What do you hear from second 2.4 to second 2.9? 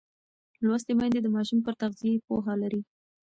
لري.